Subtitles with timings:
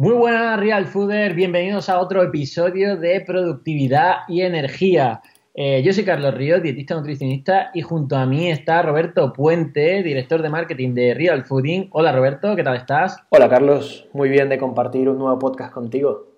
[0.00, 1.34] Muy buenas, Real Fooder.
[1.34, 5.20] Bienvenidos a otro episodio de Productividad y Energía.
[5.52, 10.40] Eh, yo soy Carlos Ríos, dietista nutricionista, y junto a mí está Roberto Puente, director
[10.40, 11.90] de marketing de Real Fooding.
[11.92, 13.18] Hola, Roberto, ¿qué tal estás?
[13.28, 14.08] Hola, Carlos.
[14.14, 16.28] Muy bien de compartir un nuevo podcast contigo.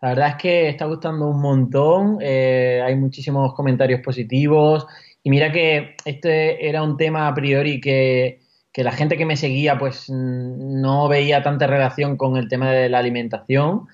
[0.00, 2.16] La verdad es que está gustando un montón.
[2.22, 4.86] Eh, hay muchísimos comentarios positivos.
[5.22, 8.40] Y mira que este era un tema a priori que
[8.74, 12.88] que la gente que me seguía pues no veía tanta relación con el tema de
[12.88, 13.86] la alimentación,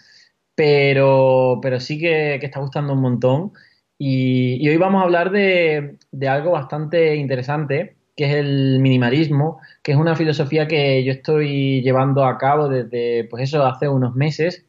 [0.55, 3.52] pero, pero sí que, está gustando un montón.
[3.98, 9.98] Y, hoy vamos a hablar de, algo bastante interesante, que es el minimalismo, que es
[9.98, 14.65] una filosofía que yo estoy llevando a cabo desde, pues eso, hace unos meses,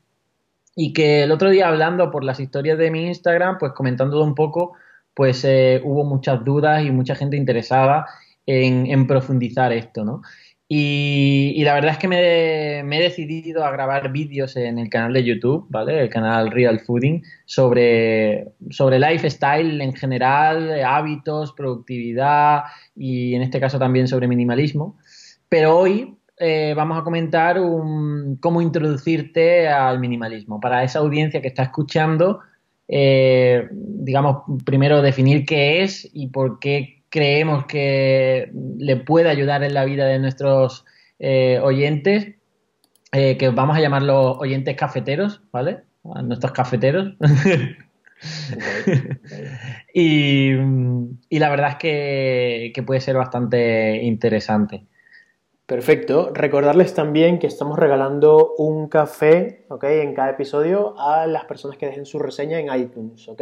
[0.76, 4.36] y que el otro día hablando por las historias de mi Instagram, pues comentándolo un
[4.36, 4.74] poco,
[5.14, 8.08] pues eh, hubo muchas dudas y mucha gente interesada
[8.46, 10.22] en, profundizar esto, ¿no?
[10.68, 15.26] Y, la verdad es que me, he decidido a grabar vídeos en el canal de
[15.26, 16.00] YouTube, ¿vale?
[16.00, 22.64] El canal Real Fooding, sobre, sobre lifestyle en general, hábitos, productividad
[22.96, 24.98] y en este caso también sobre minimalismo.
[25.50, 27.58] Pero hoy eh, vamos a comentar
[28.40, 30.60] cómo introducirte al minimalismo.
[30.60, 32.40] Para esa audiencia que está escuchando,
[32.88, 39.76] eh, digamos, primero definir qué es y por qué creemos que le puede ayudar en
[39.76, 40.86] la vida de nuestros
[41.20, 42.36] eh, oyentes,
[43.12, 45.82] eh, que vamos a llamarlos oyentes cafeteros, ¿vale?
[46.16, 47.14] A nuestros cafeteros.
[49.94, 50.54] y,
[51.32, 54.86] la verdad es que, que puede ser bastante interesante.
[55.66, 56.32] Perfecto.
[56.34, 59.84] Recordarles también que estamos regalando un café, ¿ok?
[59.86, 63.42] En cada episodio a las personas que dejen su reseña en iTunes, ¿ok?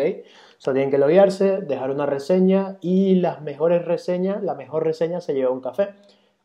[0.59, 5.33] Solo tienen que loguearse, dejar una reseña y las mejores reseñas, la mejor reseña se
[5.33, 5.93] lleva un café.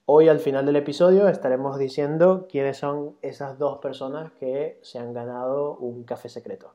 [0.06, 5.14] Hoy al final del episodio estaremos diciendo quiénes son esas dos personas que se han
[5.14, 6.74] ganado un café secreto.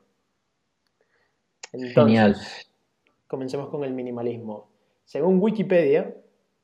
[1.72, 2.36] Genial.
[3.26, 4.68] Comencemos con el minimalismo.
[5.06, 6.14] Según Wikipedia,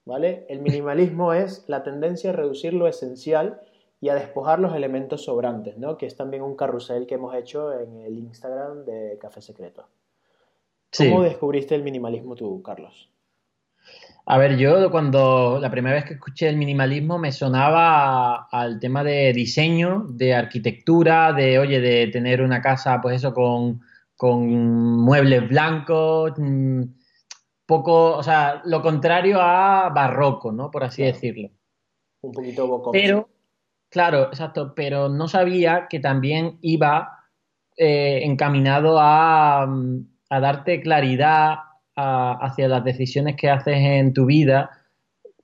[0.05, 0.45] ¿vale?
[0.51, 3.63] El minimalismo es la tendencia a reducir lo esencial
[3.99, 5.97] y a despojar los elementos sobrantes, ¿no?
[5.97, 9.87] Que es también un carrusel que hemos hecho en el Instagram de Café Secreto.
[10.99, 13.11] ¿Cómo descubriste el minimalismo tú, Carlos?
[14.29, 19.05] A ver, yo cuando la primera vez que escuché el minimalismo me sonaba al tema
[19.05, 23.81] de diseño, de arquitectura, de, oye, de tener una casa, pues eso, con,
[24.17, 26.83] con muebles blancos, mm,
[27.67, 30.73] poco, o sea, lo contrario a barroco, ¿no?
[30.73, 31.51] Por así decirlo.
[32.23, 32.91] Un poquito boco.
[32.91, 33.29] Pero,
[33.89, 37.29] claro, exacto, pero no sabía que también iba
[37.77, 39.69] eh, encaminado a,
[40.31, 41.57] a, darte claridad
[41.95, 44.71] hacia las decisiones que haces en tu vida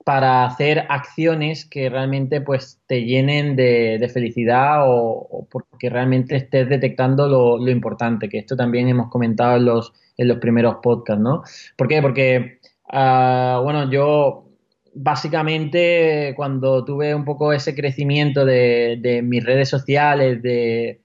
[0.05, 7.29] para hacer acciones que realmente pues te llenen de, felicidad o, porque realmente estés detectando
[7.29, 11.43] lo, importante, que esto también hemos comentado en los, en los primeros podcasts, ¿no?
[11.77, 12.03] ¿Por qué?
[12.03, 12.59] Porque,
[12.91, 14.53] ah, bueno, yo
[14.95, 21.01] básicamente cuando tuve un poco ese crecimiento de, mis redes sociales, de,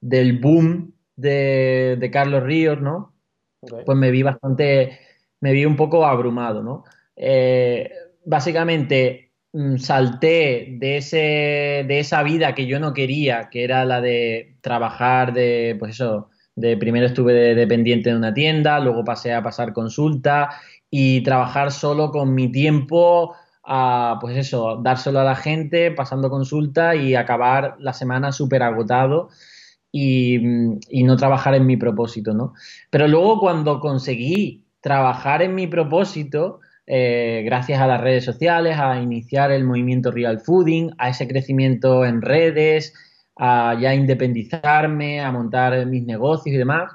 [0.00, 3.12] del boom de, Carlos Ríos, ¿no?
[3.84, 4.98] Pues me vi bastante,
[5.40, 6.84] me vi un poco abrumado, ¿no?
[7.16, 7.90] Eh,
[8.24, 14.00] básicamente mm, salté de, ese, de esa vida que yo no quería, que era la
[14.00, 19.42] de trabajar de, pues eso, de primero estuve dependiente de una tienda, luego pasé a
[19.42, 20.50] pasar consulta
[20.90, 23.34] y trabajar solo con mi tiempo
[23.64, 29.28] a, pues eso, dárselo a la gente, pasando consulta y acabar la semana súper agotado
[29.98, 32.54] y, no trabajar en mi propósito, ¿no?
[32.90, 39.00] Pero luego cuando conseguí trabajar en mi propósito, eh, gracias a las redes sociales, a
[39.00, 42.94] iniciar el movimiento Real Fooding, a ese crecimiento en redes,
[43.36, 46.92] a ya independizarme, a montar mis negocios y demás,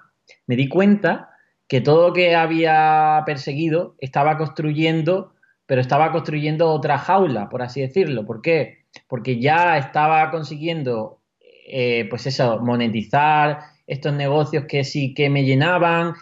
[0.47, 1.29] me di cuenta
[1.67, 5.33] que todo lo que había perseguido estaba construyendo,
[5.65, 8.25] pero estaba construyendo otra jaula, por así decirlo.
[8.25, 8.85] ¿Por qué?
[9.07, 11.20] Porque ya estaba consiguiendo,
[11.67, 16.13] eh, pues eso, monetizar estos negocios que sí que me llenaban,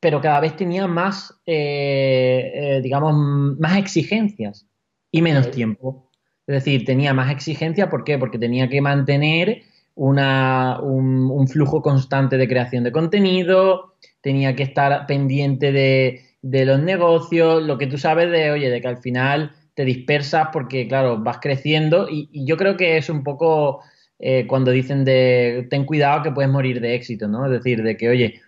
[0.00, 3.14] pero cada vez tenía más, eh, eh, digamos,
[3.58, 4.66] más exigencias
[5.10, 6.10] y menos tiempo.
[6.46, 8.18] Es decir, tenía más exigencia, ¿por qué?
[8.18, 9.62] Porque tenía que mantener
[9.96, 17.62] una, un, flujo constante de creación de contenido, tenía que estar pendiente de, los negocios,
[17.62, 21.38] lo que tú sabes de, oye, de que al final te dispersas porque, claro, vas
[21.40, 23.80] creciendo y, yo creo que es un poco
[24.18, 27.44] eh, cuando dicen de ten cuidado que puedes morir de éxito, ¿no?
[27.46, 28.40] Es decir, de que, oye,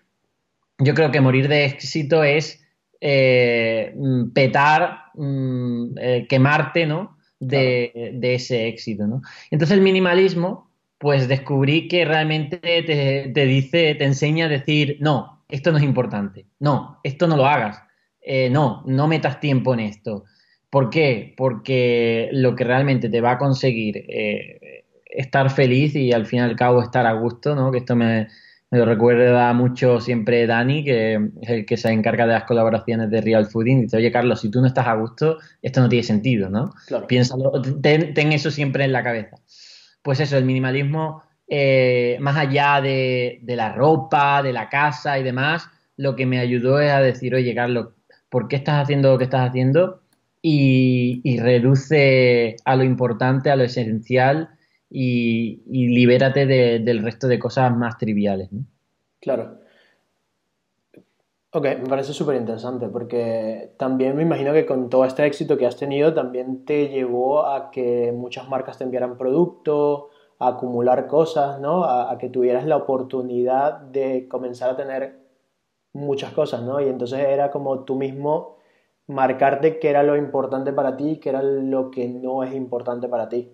[0.78, 2.64] yo creo que morir de éxito es
[3.00, 7.16] eh, mm, petar, mm, eh, quemarte, ¿no?
[7.40, 9.22] De, ese éxito, ¿no?
[9.50, 10.68] Entonces el minimalismo
[10.98, 16.46] pues descubrí que realmente te, dice, te enseña a decir, no, esto no es importante,
[16.58, 17.80] no, esto no lo hagas,
[18.20, 20.24] eh, no, no metas tiempo en esto.
[20.68, 21.34] ¿Por qué?
[21.36, 24.04] Porque lo que realmente te va a conseguir
[25.18, 27.70] estar feliz y al fin y al cabo estar a gusto, ¿no?
[27.72, 28.28] Que esto me,
[28.70, 33.10] me lo recuerda mucho siempre Dani, que es el que se encarga de las colaboraciones
[33.10, 33.82] de Real Fooding.
[33.82, 36.72] Dice, oye Carlos, si tú no estás a gusto, esto no tiene sentido, ¿no?
[37.06, 39.36] Piénsalo, ten, eso siempre en la cabeza.
[40.02, 45.66] Pues eso, el minimalismo, eh, más allá de, la ropa, de la casa y demás,
[45.96, 47.88] lo que me ayudó es a decir, oye Carlos,
[48.28, 50.02] ¿por qué estás haciendo lo que estás haciendo?
[50.42, 54.50] Y, reduce a lo importante, a lo esencial
[54.90, 58.48] y, libérate del resto de cosas más triviales.
[59.20, 59.58] Claro.
[61.50, 65.66] Ok, me parece súper interesante porque también me imagino que con todo este éxito que
[65.66, 71.58] has tenido también te llevó a que muchas marcas te enviaran producto, a acumular cosas,
[71.60, 71.84] ¿no?
[71.84, 75.18] A, a, que tuvieras la oportunidad de comenzar a tener
[75.94, 76.80] muchas cosas, ¿no?
[76.80, 78.58] Y entonces era como tú mismo
[79.06, 83.08] marcarte qué era lo importante para ti y qué era lo que no es importante
[83.08, 83.50] para ti.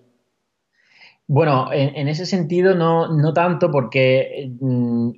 [1.27, 5.11] Bueno, en, ese sentido no, no tanto porque, mm,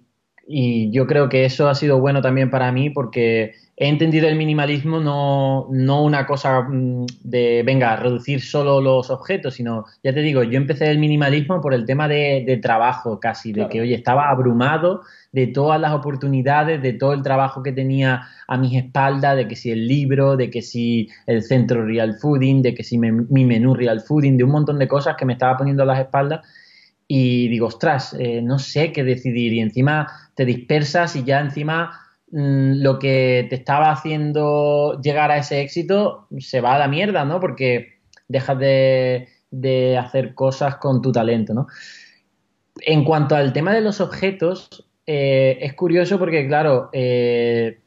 [0.46, 4.36] y yo creo que eso ha sido bueno también para mí porque he entendido el
[4.36, 10.20] minimalismo no, no una cosa mm, de, venga, reducir solo los objetos, sino, ya te
[10.20, 14.30] digo, yo empecé el minimalismo por el tema de, trabajo casi, de que, oye, estaba
[14.30, 15.02] abrumado
[15.32, 19.56] de todas las oportunidades, de todo el trabajo que tenía a mis espaldas, de que
[19.56, 23.74] si el libro, de que si el centro Real Fooding, de que si mi menú
[23.74, 26.40] Real Fooding, de un montón de cosas que me estaba poniendo a las espaldas.
[27.08, 29.52] Y digo, ostras, eh, no sé qué decidir.
[29.52, 35.38] Y encima te dispersas y ya encima Mm, lo que te estaba haciendo llegar a
[35.38, 37.40] ese éxito se va a la mierda, ¿no?
[37.40, 39.28] Porque dejas de,
[39.98, 41.66] hacer cosas con tu talento, ¿no?
[42.80, 47.80] En cuanto al tema de los objetos, eh, es curioso porque, claro, eh,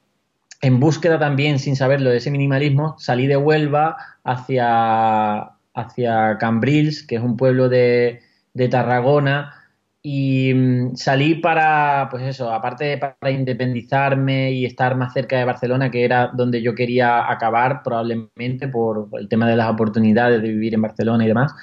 [0.62, 7.18] en búsqueda también, sin saberlo, de ese minimalismo, salí de Huelva hacia, hacia Cambrils, que
[7.18, 8.22] es un pueblo de,
[8.60, 9.54] de Tarragona,
[10.02, 15.90] y mm, salí para, pues eso, aparte para independizarme y estar más cerca de Barcelona,
[15.90, 20.74] que era donde yo quería acabar probablemente por el tema de las oportunidades de vivir
[20.74, 21.54] en Barcelona y demás.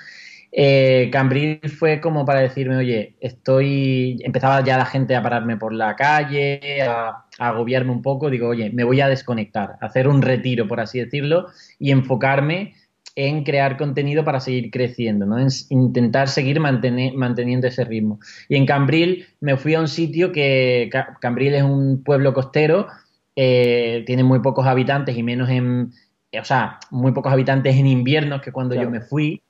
[0.53, 5.75] Eh, Cambril fue como para decirme, oye, estoy, empezaba ya la gente a pararme por
[5.75, 7.09] la calle, a,
[7.39, 10.99] a, agobiarme un poco, digo, oye, me voy a desconectar, hacer un retiro, por así
[10.99, 11.49] decirlo,
[11.79, 12.75] y enfocarme
[13.17, 15.39] en crear contenido para seguir creciendo, ¿no?
[15.39, 18.21] En intentar seguir manteniendo ese ritmo.
[18.49, 20.91] Y en Cambril me fui a un sitio que
[21.21, 22.87] Cambril es un pueblo costero,
[23.35, 25.93] eh, tiene muy pocos habitantes y menos en,
[26.39, 29.43] o sea, muy pocos habitantes en invierno que cuando yo me fui,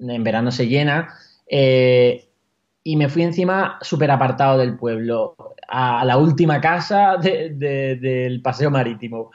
[0.00, 1.08] en verano se llena,
[1.48, 2.28] eh,
[2.84, 5.36] y me fui encima súper apartado del pueblo,
[5.68, 9.30] a la última casa del paseo marítimo.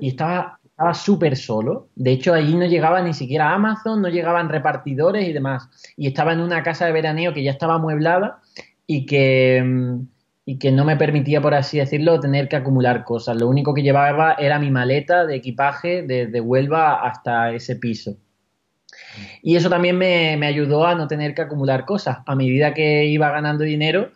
[0.00, 1.90] Y estaba estaba súper solo.
[1.94, 5.68] De hecho, allí no llegaba ni siquiera Amazon, no llegaban repartidores y demás.
[5.94, 8.40] Y estaba en una casa de veraneo que ya estaba amueblada
[8.86, 10.00] y que, mm,
[10.46, 13.36] y que no me permitía, por así decirlo, tener que acumular cosas.
[13.36, 18.16] Lo único que llevaba era mi maleta de equipaje desde Huelva hasta ese piso.
[19.42, 22.20] Y eso también me, ayudó a no tener que acumular cosas.
[22.24, 24.12] A medida que iba ganando dinero,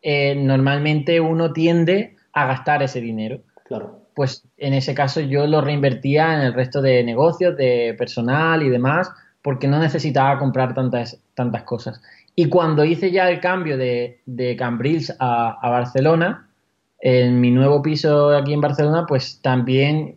[0.00, 3.40] eh, normalmente uno tiende a gastar ese dinero.
[3.64, 8.62] Claro pues en ese caso yo lo reinvertía en el resto de negocios, de personal
[8.62, 9.10] y demás,
[9.42, 12.00] porque no necesitaba comprar tantas, tantas cosas.
[12.36, 16.48] Y cuando hice ya el cambio de, de Cambrils a, Barcelona,
[17.00, 20.16] en mi nuevo piso aquí en Barcelona, pues también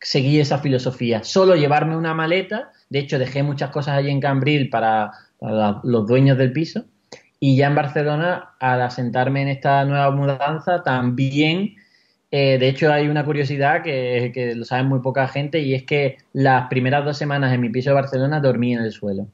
[0.00, 1.22] seguí esa filosofía.
[1.22, 6.06] Solo llevarme una maleta, de hecho dejé muchas cosas allí en Cambril para, para los
[6.06, 6.84] dueños del piso,
[7.40, 11.76] y ya en Barcelona, al asentarme en esta nueva mudanza, también
[12.36, 16.16] eh, de hecho, hay una curiosidad que, lo sabe muy poca gente y es que
[16.32, 19.28] las primeras dos semanas en mi piso de Barcelona dormí en el suelo.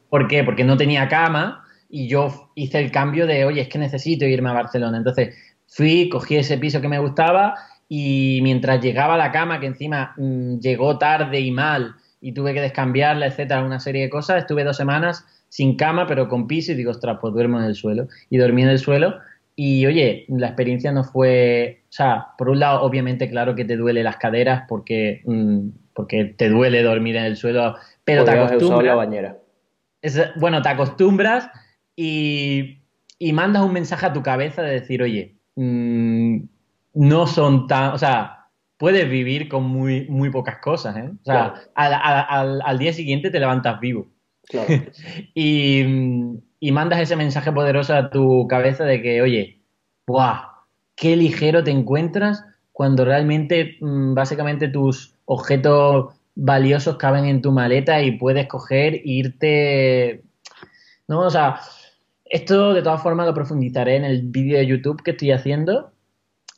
[0.08, 0.44] ¿Por qué?
[0.44, 4.50] Porque no tenía cama y yo hice el cambio de, oye, es que necesito irme
[4.50, 4.98] a Barcelona.
[4.98, 5.34] Entonces
[5.66, 7.56] fui, cogí ese piso que me gustaba
[7.88, 12.54] y mientras llegaba a la cama, que encima mm, llegó tarde y mal y tuve
[12.54, 16.70] que descambiarla, etcétera, una serie de cosas, estuve dos semanas sin cama, pero con piso
[16.70, 18.06] y digo, ostras, pues duermo en el suelo.
[18.30, 19.18] Y dormí en el suelo
[19.60, 23.76] y oye, la experiencia no fue, o sea, por un lado, obviamente, claro que te
[23.76, 27.74] duele las caderas porque, mm, porque te duele dormir en el suelo,
[28.04, 28.84] pero te acostumbras.
[28.84, 29.38] la bañera.
[30.36, 31.50] bueno, te acostumbras
[31.96, 32.82] y,
[33.18, 36.38] y, mandas un mensaje a tu cabeza de decir, oye, mm,
[36.94, 38.46] no son tan, o sea,
[38.76, 41.10] puedes vivir con muy, muy pocas cosas, ¿eh?
[41.20, 44.06] O sea, al, al, al, día siguiente te levantas vivo.
[45.34, 45.82] y,
[46.72, 49.60] mandas ese mensaje poderoso a tu cabeza de que, oye,
[50.06, 50.64] ¡buah!
[50.96, 58.00] ¡Qué ligero te encuentras cuando realmente, mm, básicamente, tus objetos valiosos caben en tu maleta
[58.02, 60.22] y puedes coger e irte.
[61.08, 61.20] ¿No?
[61.20, 61.60] O sea,
[62.24, 65.92] esto de todas formas lo profundizaré en el vídeo de YouTube que estoy haciendo.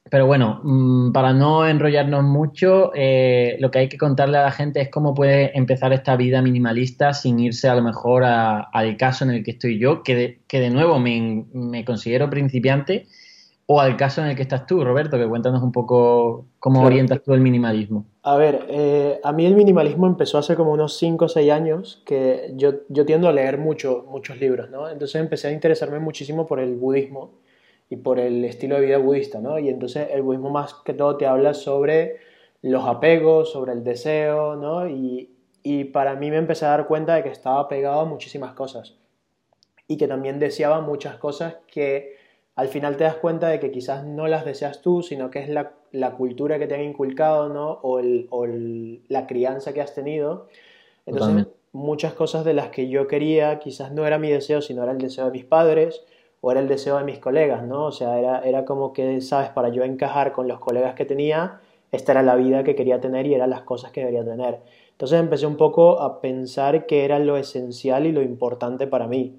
[0.08, 4.50] Pero bueno, mm, para no enrollarnos mucho, eh, lo que hay que contarle a la
[4.50, 9.24] gente es cómo puede empezar esta vida minimalista sin irse a lo mejor al caso
[9.24, 13.06] en el que estoy yo, que de, que de nuevo me, me considero principiante
[13.72, 17.22] o al caso en el que estás tú, Roberto, que cuéntanos un poco cómo orientas
[17.22, 18.04] tú el minimalismo.
[18.24, 22.02] A ver, eh, a mí el minimalismo empezó hace como unos 5 o 6 años,
[22.04, 24.88] que yo, yo tiendo a leer mucho, muchos libros, ¿no?
[24.88, 27.38] Entonces empecé a interesarme muchísimo por el budismo
[27.90, 29.58] y por el estilo de vida budista, ¿no?
[29.58, 32.18] Y entonces el budismo más que todo te habla sobre
[32.62, 34.88] los apegos, sobre el deseo, ¿no?
[34.88, 35.28] Y,
[35.64, 38.96] y para mí me empecé a dar cuenta de que estaba apegado a muchísimas cosas
[39.88, 42.14] y que también deseaba muchas cosas que
[42.54, 45.48] al final te das cuenta de que quizás no las deseas tú, sino que es
[45.48, 45.72] la,
[46.16, 47.80] cultura que te han inculcado, ¿no?
[47.82, 50.46] O, el, la crianza que has tenido.
[51.06, 54.92] Entonces, muchas cosas de las que yo quería quizás no era mi deseo, sino era
[54.92, 56.04] el deseo de mis padres
[56.40, 57.86] o era el deseo de mis colegas, ¿no?
[57.86, 59.50] O sea, era, era como que, ¿sabes?
[59.50, 61.60] Para yo encajar con los colegas que tenía,
[61.92, 64.60] esta era la vida que quería tener y eran las cosas que debería tener.
[64.92, 69.38] Entonces empecé un poco a pensar que era lo esencial y lo importante para mí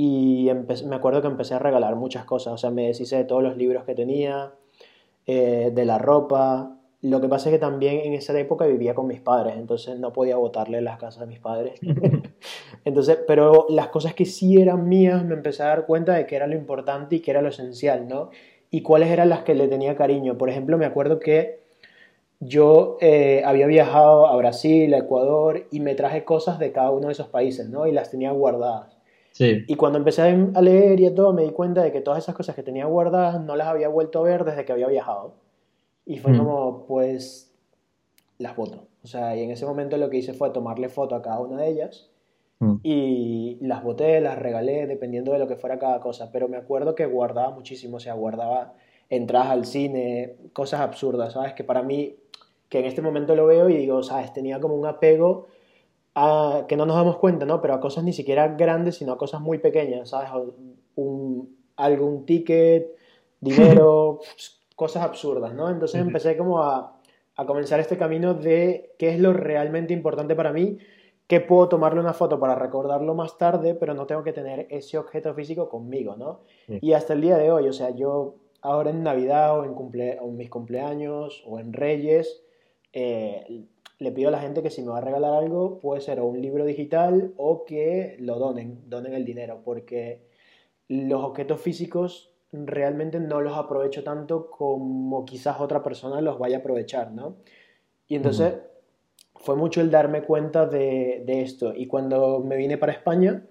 [0.00, 0.48] y
[0.86, 3.56] me acuerdo que empecé a regalar muchas cosas, o sea, me deshice de todos los
[3.56, 4.52] libros que tenía,
[5.26, 6.76] eh, de la ropa.
[7.02, 10.12] Lo que pasa es que también en esa época vivía con mis padres, entonces no
[10.12, 11.80] podía botarle las casas de mis padres.
[12.84, 16.36] entonces, pero las cosas que sí eran mías me empecé a dar cuenta de que
[16.36, 18.30] era lo importante y que era lo esencial, ¿no?
[18.70, 20.36] Y cuáles eran las que le tenía cariño.
[20.36, 21.60] Por ejemplo, me acuerdo que
[22.40, 27.06] yo eh, había viajado a Brasil, a Ecuador y me traje cosas de cada uno
[27.08, 27.86] de esos países, ¿no?
[27.86, 28.96] Y las tenía guardadas.
[29.40, 32.56] Y cuando empecé a leer y todo, me di cuenta de que todas esas cosas
[32.56, 35.34] que tenía guardadas no las había vuelto a ver desde que había viajado.
[36.04, 36.38] Y fue mm.
[36.38, 37.54] como, pues,
[38.38, 38.88] las voto.
[39.04, 41.60] O sea, y en ese momento lo que hice fue tomarle foto a cada una
[41.60, 42.10] de ellas
[42.60, 42.76] mm.
[42.82, 46.30] y las boté, las regalé, dependiendo de lo que fuera cada cosa.
[46.32, 48.74] Pero me acuerdo que guardaba muchísimo, o sea, guardaba
[49.08, 51.54] entradas al cine, cosas absurdas, ¿sabes?
[51.54, 52.16] Que para mí,
[52.68, 54.32] que en este momento lo veo y digo, ¿sabes?
[54.32, 55.48] Tenía como un apego
[56.66, 57.60] que no nos damos cuenta, ¿no?
[57.60, 60.30] Pero a cosas ni siquiera grandes, sino a cosas muy pequeñas, ¿sabes?
[60.96, 62.88] Un, algún ticket,
[63.40, 64.20] dinero,
[64.74, 65.70] cosas absurdas, ¿no?
[65.70, 66.98] Entonces empecé como a,
[67.36, 70.78] a comenzar este camino de qué es lo realmente importante para mí,
[71.28, 74.96] que puedo tomarle una foto para recordarlo más tarde, pero no tengo que tener ese
[74.96, 76.40] objeto físico conmigo, ¿no?
[76.66, 80.18] Y hasta el día de hoy, o sea, yo ahora en Navidad o en, cumple,
[80.20, 82.42] o en mis cumpleaños o en Reyes,
[82.94, 83.66] eh,
[83.98, 86.26] le pido a la gente que si me va a regalar algo, puede ser o
[86.26, 90.22] un libro digital o que lo donen, donen el dinero, porque
[90.88, 96.60] los objetos físicos realmente no los aprovecho tanto como quizás otra persona los vaya a
[96.60, 97.36] aprovechar, ¿no?
[98.06, 98.54] Y entonces
[99.38, 101.72] fue mucho el darme cuenta de, esto.
[101.74, 103.42] Y cuando me vine para España,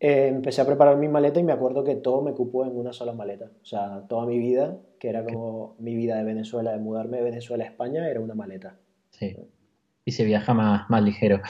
[0.00, 2.92] eh, empecé a preparar mi maleta y me acuerdo que todo me cupó en una
[2.92, 3.50] sola maleta.
[3.62, 7.24] O sea, toda mi vida, que era como mi vida de Venezuela, de mudarme de
[7.24, 8.76] Venezuela a España, era una maleta.
[9.10, 9.36] Sí
[10.04, 11.40] y se viaja más, más ligero.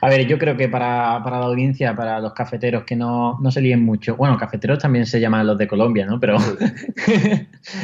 [0.00, 3.50] A ver, yo creo que para, para la audiencia, para los cafeteros que no, no
[3.50, 6.20] se líen mucho, bueno, cafeteros también se llaman los de Colombia, ¿no?
[6.20, 6.36] Pero...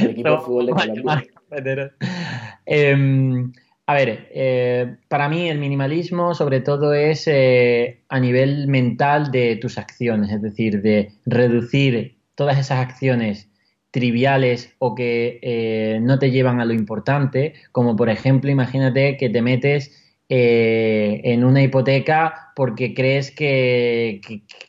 [0.01, 0.73] El equipo de fútbol de
[1.53, 1.93] Colombia.
[2.67, 3.53] Em,
[3.91, 9.57] a ver, eh, para mí el minimalismo sobre todo es eh, a nivel mental de
[9.57, 13.51] tus acciones, es decir, de reducir todas esas acciones
[13.91, 19.29] triviales o que eh, no te llevan a lo importante, como por ejemplo, imagínate que
[19.29, 19.97] te metes
[20.29, 24.21] en una hipoteca porque crees que,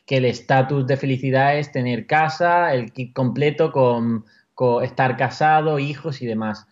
[0.08, 4.24] el estatus de felicidad es tener casa, el kit completo con,
[4.82, 6.66] estar casado, hijos y demás.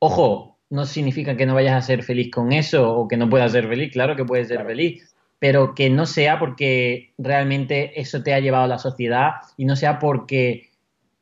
[0.00, 3.52] Ojo, no significa que no vayas a ser feliz con eso o que no puedas
[3.52, 8.32] ser feliz, claro que puedes ser feliz, pero que no sea porque realmente eso te
[8.32, 10.70] ha llevado a la sociedad y no sea porque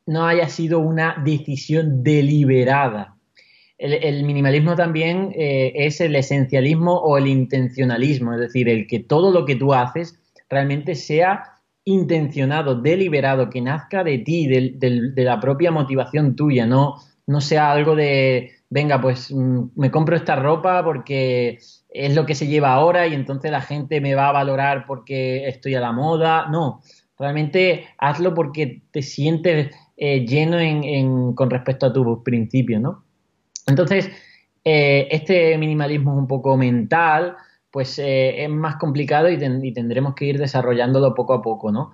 [0.05, 3.17] no haya sido una decisión deliberada.
[3.77, 9.31] El, minimalismo también eh, es el esencialismo o el intencionalismo, es decir, el que todo
[9.31, 10.17] lo que tú haces
[10.49, 16.95] realmente sea intencionado, deliberado, que nazca de ti, de, la propia motivación tuya, no,
[17.27, 21.59] no sea algo de, venga, pues mm, me compro esta ropa porque
[21.89, 25.47] es lo que se lleva ahora y entonces la gente me va a valorar porque
[25.47, 26.47] estoy a la moda.
[26.49, 26.81] No,
[27.19, 30.57] realmente hazlo porque te sientes eh, lleno
[31.35, 33.03] con respecto a tus principios, ¿no?
[33.67, 34.09] Entonces,
[34.63, 37.35] eh, este minimalismo un poco mental,
[37.69, 41.91] pues eh, es más complicado y, tendremos que ir desarrollándolo poco a poco, ¿no?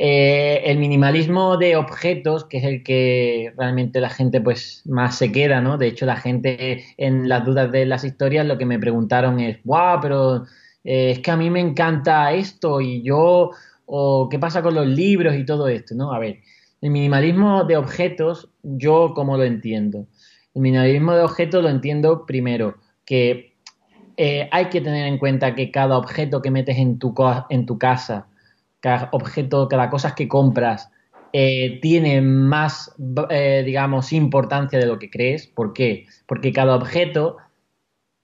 [0.00, 5.32] Eh, el minimalismo de objetos, que es el que realmente la gente pues más se
[5.32, 5.76] queda, ¿no?
[5.76, 9.58] De hecho, la gente en las dudas de las historias lo que me preguntaron es,
[9.64, 10.44] wow, pero
[10.84, 13.50] eh, es que a mí me encanta esto y yo,
[13.86, 16.12] o qué pasa con los libros y todo esto, ¿no?
[16.12, 16.42] A ver,
[16.80, 20.06] el minimalismo de objetos, yo como lo entiendo.
[20.54, 23.56] El minimalismo de objetos lo entiendo primero, que
[24.16, 27.12] eh, hay que tener en cuenta que cada objeto que metes en tu,
[27.50, 28.28] en tu casa,
[28.80, 30.90] cada objeto, cada cosa que compras,
[31.32, 32.94] eh, tiene más,
[33.30, 35.46] eh, digamos, importancia de lo que crees.
[35.46, 36.06] ¿Por qué?
[36.26, 37.36] Porque cada objeto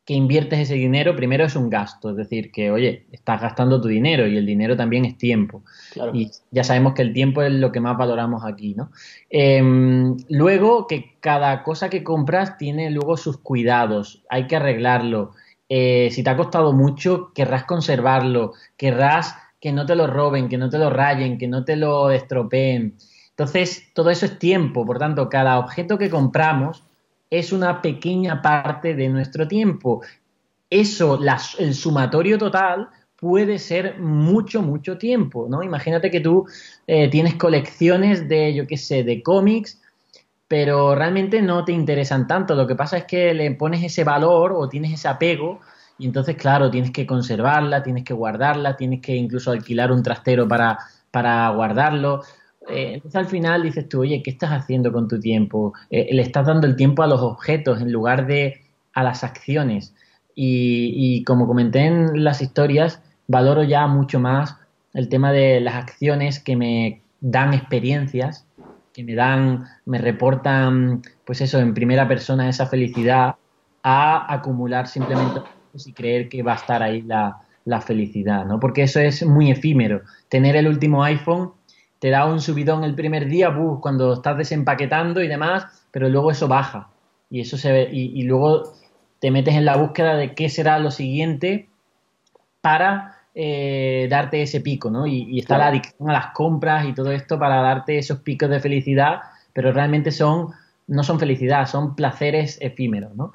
[0.04, 3.88] que inviertes ese dinero, primero es un gasto, es decir, que, oye, estás gastando tu
[3.88, 5.62] dinero y el dinero también es tiempo.
[6.12, 8.90] Y ya sabemos que el tiempo es lo que más valoramos aquí, ¿no?
[9.30, 15.32] Em, luego, que cada cosa que compras tiene luego sus cuidados, hay que arreglarlo.
[15.70, 19.34] Eh, si te ha costado mucho, querrás conservarlo, querrás
[19.64, 22.99] que no te lo roben, que no te lo rayen, que no te lo estropeen.
[23.30, 26.85] Entonces, todo eso es tiempo, por tanto, cada objeto que compramos
[27.30, 30.02] es una pequeña parte de nuestro tiempo.
[30.68, 31.18] Eso,
[31.59, 35.62] el sumatorio total, puede ser mucho, mucho tiempo, ¿no?
[35.62, 36.44] Imagínate que tú
[36.87, 39.80] eh, tienes colecciones de, yo qué sé, de cómics,
[40.47, 42.54] pero realmente no te interesan tanto.
[42.54, 45.61] Lo que pasa es que le pones ese valor o tienes ese apego
[45.98, 50.48] y entonces, claro, tienes que conservarla, tienes que guardarla, tienes que incluso alquilar un trastero
[50.48, 50.78] para,
[51.10, 52.22] para guardarlo.
[52.68, 55.72] Eh, entonces al final dices tú, oye, ¿qué estás haciendo con tu tiempo?
[55.90, 59.94] Eh, le estás dando el tiempo a los objetos en lugar de a las acciones.
[60.36, 64.56] Y, como comenté en las historias, valoro ya mucho más
[64.92, 68.44] el tema de las acciones que me dan experiencias,
[68.92, 73.36] que me dan, me reportan, pues eso, en primera persona esa felicidad,
[73.85, 75.40] a acumular simplemente
[75.87, 78.60] y creer que va a estar ahí la, la felicidad, ¿no?
[78.60, 80.02] Porque eso es muy efímero.
[80.28, 81.52] Tener el último iPhone
[81.98, 86.48] te da un subidón el primer día, cuando estás desempaquetando y demás, pero luego eso
[86.48, 86.90] baja
[87.30, 88.74] y eso se ve, y, luego
[89.20, 91.68] te metes en la búsqueda de qué será lo siguiente
[92.60, 95.06] para eh, darte ese pico, ¿no?
[95.06, 98.60] Y, está la adicción a las compras y todo esto para darte esos picos de
[98.60, 99.20] felicidad,
[99.54, 100.50] pero realmente son,
[100.87, 103.32] no son felicidad, son placeres efímeros, ¿no?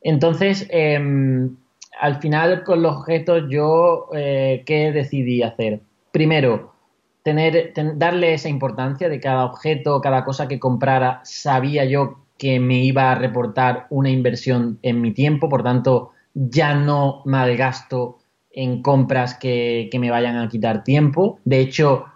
[0.00, 1.56] Entonces, em,
[2.00, 5.80] al final con los objetos yo, eh, ¿qué decidí hacer?
[6.12, 6.74] Primero,
[7.22, 12.82] tener, darle esa importancia de cada objeto, cada cosa que comprara, sabía yo que me
[12.84, 18.18] iba a reportar una inversión en mi tiempo, por tanto, ya no malgasto
[18.50, 21.38] en compras que, que me vayan a quitar tiempo.
[21.44, 22.06] De hecho,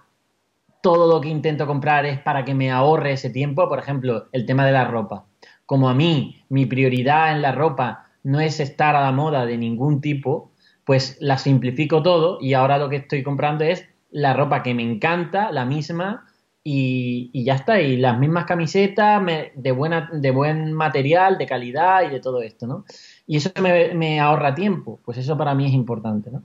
[0.82, 3.68] todo lo que intento comprar es para que me ahorre ese tiempo.
[3.68, 5.26] Por ejemplo, el tema de la ropa.
[5.66, 9.56] Como a mí, mi prioridad en la ropa no es estar a la moda de
[9.56, 10.52] ningún tipo,
[10.84, 14.82] pues la simplifico todo y ahora lo que estoy comprando es la ropa que me
[14.82, 16.24] encanta, la misma,
[16.70, 19.22] y, ya está, y las mismas camisetas
[19.54, 22.84] de, buena, de buen material, de calidad y de todo esto, ¿no?
[23.26, 26.42] Y eso me, ahorra tiempo, pues eso para mí es importante, ¿no?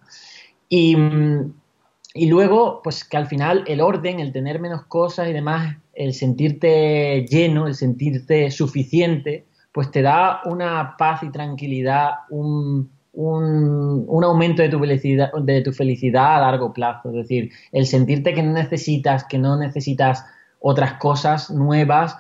[0.70, 0.96] Y,
[2.14, 6.14] y luego, pues que al final el orden, el tener menos cosas y demás, el
[6.14, 14.62] sentirte lleno, el sentirte suficiente, pues te da una paz y tranquilidad, un, un, aumento
[14.62, 17.10] de tu, felicidad, de tu felicidad a largo plazo.
[17.10, 20.26] Es decir, el sentirte que no necesitas, que no necesitas
[20.60, 22.16] otras cosas nuevas,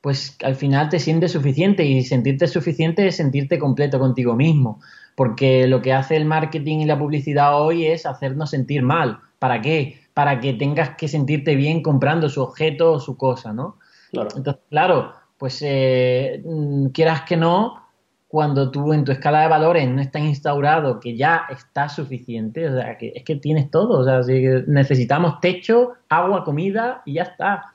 [0.00, 4.80] pues al final te sientes suficiente y sentirte suficiente es sentirte completo contigo mismo.
[5.14, 9.20] Porque lo que hace el marketing y la publicidad hoy es hacernos sentir mal.
[9.38, 10.00] ¿Para qué?
[10.14, 13.78] Para que tengas que sentirte bien comprando su objeto o su cosa, ¿no?
[14.12, 14.28] Claro.
[14.36, 17.88] Entonces, claro, pues eh, mm, quieras que no,
[18.28, 22.74] cuando tú en tu escala de valores no está instaurado que ya está suficiente, o
[22.74, 27.22] sea, que es que tienes todo, o sea, si necesitamos techo, agua, comida y ya
[27.22, 27.72] está.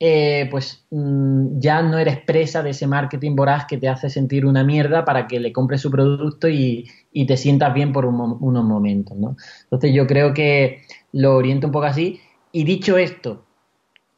[0.00, 4.46] Eh, pues mm, ya no eres presa de ese marketing voraz que te hace sentir
[4.46, 6.88] una mierda para que le compres su producto y,
[7.26, 9.36] te sientas bien por unos momentos, ¿no?
[9.64, 12.20] Entonces yo creo que lo oriento un poco así.
[12.52, 13.44] Y dicho esto,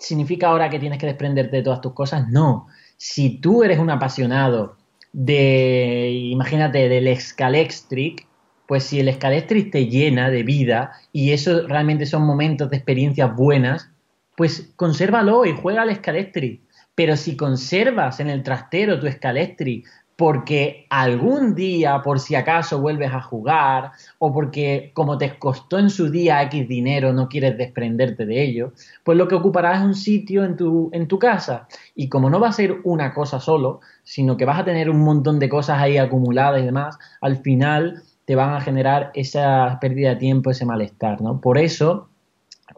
[0.01, 2.29] ¿significa ahora que tienes que desprenderte de todas tus cosas?
[2.29, 2.67] No.
[2.97, 4.77] Si tú eres un apasionado
[5.13, 8.27] de, imagínate, del Scalextric,
[8.67, 13.35] pues si el Scalextric te llena de vida y eso realmente son momentos de experiencias
[13.37, 13.91] buenas,
[14.37, 16.63] pues consérvalo y juega al Scalextric.
[16.95, 19.87] Pero si conservas en el trastero tu Scalextric
[20.21, 25.89] porque algún día, por si acaso, vuelves a jugar o porque como te costó en
[25.89, 29.95] su día X dinero, no quieres desprenderte de ello, pues lo que ocuparás es un
[29.95, 31.69] sitio en tu, en tu casa.
[31.95, 35.01] Y como no va a ser una cosa solo, sino que vas a tener un
[35.01, 40.11] montón de cosas ahí acumuladas y demás, al final te van a generar esa pérdida
[40.11, 41.41] de tiempo, ese malestar, ¿no?
[41.41, 42.11] Por eso,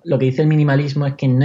[0.04, 1.44] lo que dice el minimalismo es que no,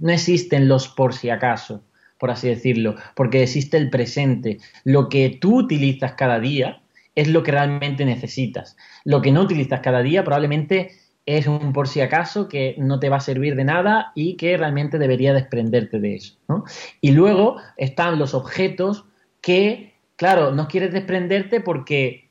[0.00, 1.82] no existen los por si acaso,
[2.22, 4.58] por así decirlo, porque existe el presente.
[4.84, 6.80] Lo que tú utilizas cada día
[7.16, 8.76] es lo que realmente necesitas.
[9.02, 10.92] Lo que no utilizas cada día probablemente
[11.26, 14.56] es un por si acaso que no te va a servir de nada y que
[14.56, 16.38] realmente debería desprenderte de eso.
[17.00, 19.04] Y luego están los objetos
[19.40, 22.30] que, claro, no quieres desprenderte porque,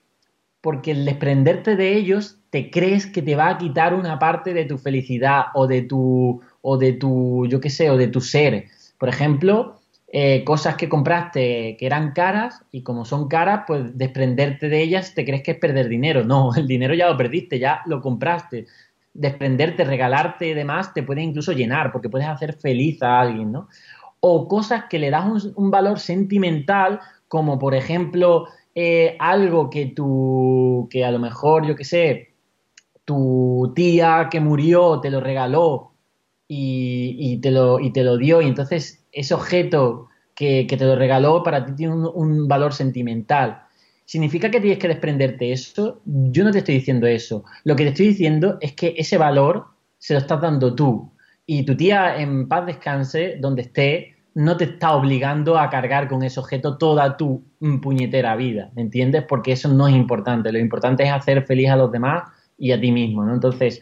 [0.61, 4.63] porque el desprenderte de ellos te crees que te va a quitar una parte de
[4.63, 8.67] tu felicidad o de tu, o de tu, yo qué sé, o de tu ser.
[9.01, 9.80] Por ejemplo,
[10.13, 15.13] eh, cosas que compraste que eran caras y como son caras, pues desprenderte de ellas
[15.13, 16.25] te crees que es perder dinero.
[16.25, 18.65] No, el dinero ya lo perdiste, ya lo compraste.
[19.13, 23.69] Desprenderte, regalarte y demás te puede incluso llenar porque puedes hacer feliz a alguien, ¿no?
[24.19, 30.87] O cosas que le das un, valor sentimental, como por ejemplo eh, algo que tú,
[30.91, 32.33] que a lo mejor, yo qué sé,
[33.05, 35.90] tu tía que murió te lo regaló
[36.53, 41.43] y, te lo, y te lo dio y entonces ese objeto que, te lo regaló
[41.43, 43.61] para ti tiene un, valor sentimental.
[44.03, 46.01] ¿Significa que tienes que desprenderte eso?
[46.03, 47.45] Yo no te estoy diciendo eso.
[47.63, 51.13] Lo que te estoy diciendo es que ese valor se lo estás dando tú.
[51.45, 56.21] Y tu tía en paz descanse, donde esté, no te está obligando a cargar con
[56.21, 57.45] ese objeto toda tu
[57.81, 59.23] puñetera vida, ¿me entiendes?
[59.27, 60.51] Porque eso no es importante.
[60.51, 62.23] Lo importante es hacer feliz a los demás
[62.57, 63.33] y a ti mismo, ¿no?
[63.33, 63.81] Entonces,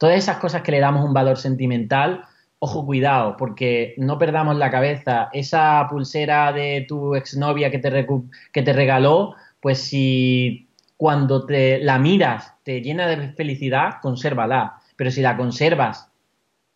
[0.00, 2.24] todas esas cosas que le damos un valor sentimental,
[2.58, 5.28] ojo, cuidado, porque no perdamos la cabeza.
[5.34, 8.06] Esa pulsera de tu exnovia que te,
[8.50, 14.80] que te regaló, pues si cuando te la miras te llena de felicidad, consérvala.
[14.96, 16.10] Pero si la conservas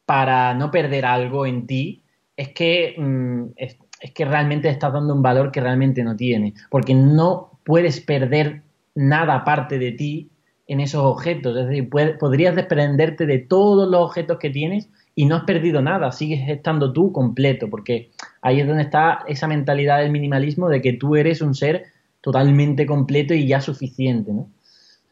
[0.05, 2.03] para no perder algo en ti,
[2.37, 3.79] es que, mm, es,
[4.15, 6.53] que realmente estás dando un valor que realmente no tiene.
[6.69, 8.61] Porque no puedes perder
[8.95, 10.31] nada aparte de ti
[10.67, 11.57] en esos objetos.
[11.57, 16.11] Es decir, podrías desprenderte de todos los objetos que tienes y no has perdido nada,
[16.11, 18.11] sigues estando tú completo, porque
[18.43, 21.85] ahí es donde está esa mentalidad del minimalismo de que tú eres un ser
[22.21, 24.49] totalmente completo y ya suficiente, ¿no?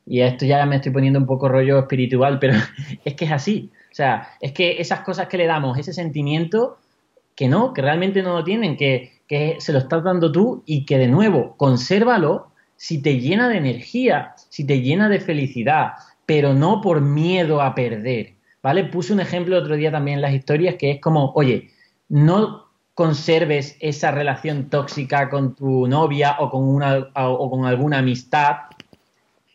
[0.04, 2.54] Y a esto ya me estoy poniendo un poco rollo espiritual, pero
[3.04, 3.70] es que es así.
[3.92, 6.78] O sea, es que esas cosas que le damos, ese sentimiento,
[7.36, 10.84] que no, que realmente no lo tienen, que, que se lo estás dando tú y
[10.84, 12.51] que de nuevo, consérvalo
[12.82, 15.92] si te llena de energía, si te llena de felicidad,
[16.26, 18.34] pero no por miedo a perder.
[18.60, 18.82] ¿vale?
[18.82, 21.70] Puse un ejemplo otro día también en las historias que es como, oye,
[22.08, 28.56] no conserves esa relación tóxica con tu novia o con, una, o con alguna amistad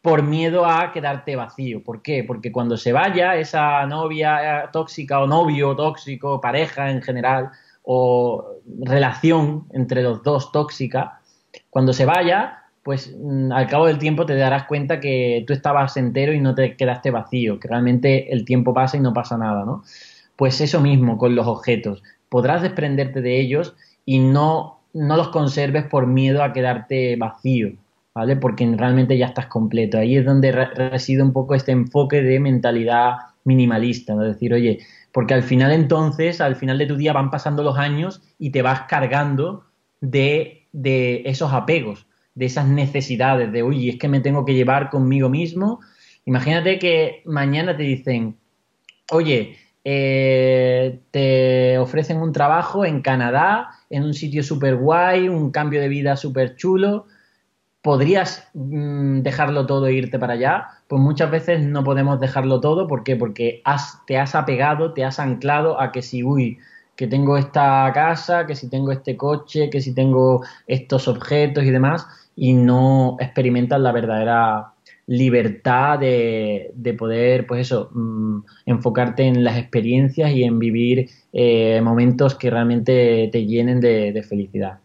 [0.02, 1.84] por miedo a quedarte vacío.
[1.84, 2.24] ¿Por qué?
[2.24, 7.50] Porque cuando se vaya esa novia eh, tóxica o novio tóxico, pareja en general,
[7.84, 8.54] o
[8.86, 11.20] relación entre los dos tóxica,
[11.70, 15.98] cuando se vaya, pues mm, al cabo del tiempo te darás cuenta que tú estabas
[15.98, 19.66] entero y no te quedaste vacío, que realmente el tiempo pasa y no pasa nada,
[19.66, 19.84] ¿no?
[20.38, 22.02] Pues eso mismo con los objetos.
[22.30, 27.74] Podrás desprenderte de ellos y no, no los conserves por miedo a quedarte vacío,
[28.16, 28.38] ¿vale?
[28.38, 29.98] Porque realmente ya estás completo.
[29.98, 34.22] Ahí es donde reside un poco este enfoque de mentalidad minimalista, ¿no?
[34.22, 34.80] decir, oye,
[35.12, 38.62] porque al final entonces, al final de tu día van pasando los años y te
[38.62, 39.66] vas cargando
[40.00, 42.07] de, de esos apegos
[42.38, 45.80] de esas necesidades de, uy, es que me tengo que llevar conmigo mismo.
[46.26, 48.38] Imagínate que mañana te dicen,
[49.12, 55.82] oye, eh, te ofrecen un trabajo en Canadá, en un sitio súper guay, un cambio
[55.82, 57.08] de vida súper chulo.
[57.82, 60.68] ¿Podrías mm, dejarlo todo e irte para allá?
[60.88, 62.88] Pues muchas veces no podemos dejarlo todo.
[62.88, 63.16] ¿Por qué?
[63.16, 66.60] Porque has, te has apegado, te has anclado a que si, uy,
[66.96, 71.72] que tengo esta casa, que si tengo este coche, que si tengo estos objetos y
[71.72, 72.06] demás,
[72.38, 74.74] y no experimentas la verdadera
[75.08, 82.36] libertad de, poder, pues eso, mm, enfocarte en las experiencias y en vivir eh, momentos
[82.36, 84.80] que realmente te llenen de, felicidad.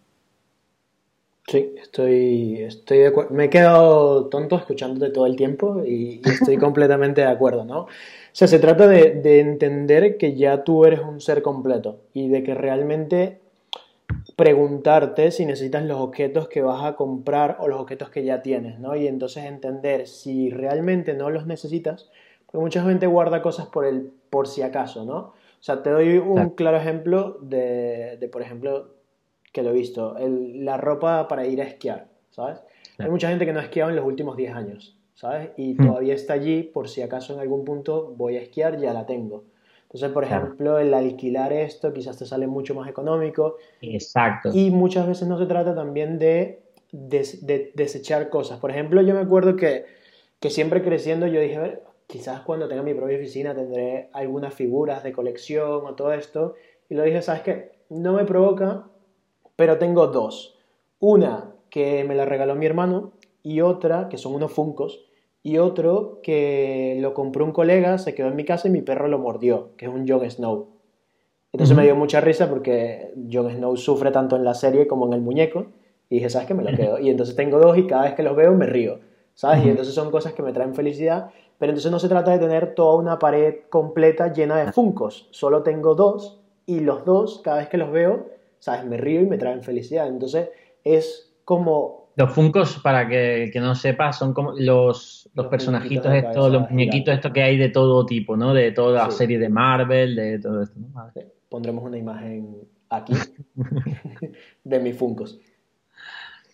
[1.46, 3.34] Sí, estoy, estoy de acuerdo.
[3.34, 7.80] Me he quedado tonto escuchándote todo el tiempo y, estoy completamente de acuerdo, ¿no?
[7.80, 7.88] O
[8.34, 12.42] sea, se trata de, de entender que ya tú eres un ser completo y de
[12.42, 13.41] que realmente
[14.37, 18.79] preguntarte si necesitas los objetos que vas a comprar o los objetos que ya tienes,
[18.79, 18.96] ¿no?
[18.96, 22.11] Y entonces entender si realmente no los necesitas,
[22.46, 25.16] porque mucha gente guarda cosas por el por si acaso, ¿no?
[25.16, 28.94] O sea, te doy un claro ejemplo de, de, por ejemplo,
[29.53, 32.62] que lo he visto, la ropa para ir a esquiar, ¿sabes?
[32.98, 35.51] Hay mucha gente que no ha esquiado en los últimos 10 años, ¿sabes?
[35.57, 35.87] Y hmm.
[35.87, 39.44] todavía está allí por si acaso en algún punto voy a esquiar, ya la tengo.
[39.94, 43.57] Entonces, por ejemplo, el alquilar esto quizás te sale mucho más económico.
[43.83, 44.50] Exacto.
[44.55, 46.61] Y muchas veces no se trata también de,
[46.92, 48.59] desechar cosas.
[48.59, 49.85] Por ejemplo, yo me acuerdo que
[50.42, 54.52] que siempre creciendo yo dije, a ver, quizás cuando tenga mi propia oficina tendré algunas
[54.52, 56.57] figuras de colección o todo esto.
[56.88, 57.70] Y lo dije, ¿sabes qué?
[57.88, 58.88] No me provoca,
[59.55, 60.59] pero tengo dos.
[60.98, 63.12] Una que me la regaló mi hermano
[63.44, 65.05] y otra que son unos funcos
[65.42, 69.09] y otro que lo compró un colega, se quedó en mi casa y mi perro
[69.09, 70.68] lo mordió, que es un Jon Snow.
[71.52, 75.12] Entonces me dio mucha risa porque Jon Snow sufre tanto en la serie como en
[75.12, 75.66] el muñeco.
[76.09, 76.55] Y dije, ¿sabes qué?
[76.55, 76.98] Me lo quedo.
[76.98, 79.00] Y entonces tengo dos y cada vez que los veo me río.
[79.35, 79.64] ¿Sabes?
[79.64, 81.31] Y entonces son cosas que me traen felicidad.
[81.59, 85.28] Pero entonces no se trata de tener toda una pared completa llena de funcos.
[85.31, 88.28] Solo tengo dos y los dos, cada vez que los veo,
[88.59, 88.85] ¿sabes?
[88.85, 90.07] Me río y me traen felicidad.
[90.07, 90.50] Entonces
[90.85, 92.01] es como...
[92.14, 97.14] Los funcos, para que, que no sepa, son como los, los, personajitos estos, los muñequitos
[97.14, 98.53] estos que hay de todo tipo, ¿no?
[98.53, 101.12] De toda la serie de Marvel, de todo esto, ¿no?
[101.48, 102.57] Pondremos una imagen
[102.90, 103.14] aquí
[104.64, 105.40] de mis funcos.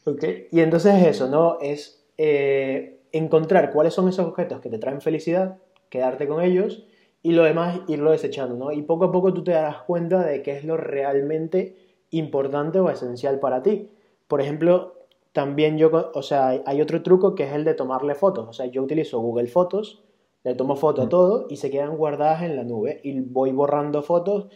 [0.04, 0.48] Okay.
[0.52, 1.58] Y entonces eso, ¿no?
[1.60, 6.84] Es eh, encontrar cuáles son esos objetos que te traen felicidad, quedarte con ellos
[7.22, 8.72] y lo demás irlo desechando, ¿no?
[8.72, 11.76] Y poco a poco tú te darás cuenta de qué es lo realmente
[12.10, 13.90] importante o esencial para ti.
[14.28, 14.94] Por ejemplo,
[15.32, 18.48] también yo, o sea, hay otro truco que es el de tomarle fotos.
[18.48, 20.04] O sea, yo utilizo Google Fotos,
[20.44, 24.02] le tomo foto a todo y se quedan guardadas en la nube y voy borrando
[24.02, 24.48] fotos.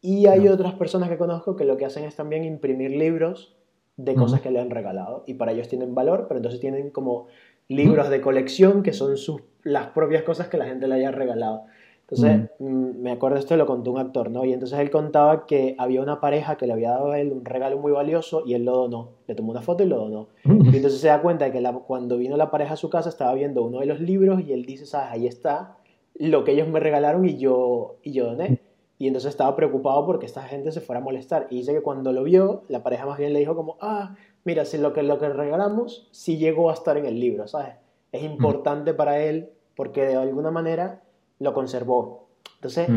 [0.00, 3.56] Y hay otras personas que conozco que lo que hacen es también imprimir libros
[3.96, 7.26] de cosas que le han regalado y para ellos tienen valor, pero entonces tienen como
[7.68, 11.64] libros de colección que son sus, las propias cosas que la gente le haya regalado.
[12.12, 14.44] Entonces, mm, me acuerdo esto lo contó un actor, ¿no?
[14.44, 17.44] Y entonces él contaba que había una pareja que le había dado a él un
[17.44, 19.12] regalo muy valioso y él lo donó.
[19.26, 20.28] Le tomó una foto y lo donó.
[20.72, 23.32] Y entonces se da cuenta de que cuando vino la pareja a su casa estaba
[23.32, 25.08] viendo uno de los libros y él dice, ¿sabes?
[25.10, 25.78] Ahí está
[26.14, 28.60] lo que ellos me regalaron y yo, y yo doné.
[28.98, 31.46] Y entonces estaba preocupado porque esta gente se fuera a molestar.
[31.48, 34.66] Y dice que cuando lo vio, la pareja más bien le dijo como, ah, mira,
[34.66, 37.74] si lo que, lo que regalamos sí llegó a estar en el libro, ¿sabes?
[38.12, 41.02] Es importante para él porque de alguna manera
[41.38, 42.28] lo conservó.
[42.56, 42.88] Entonces,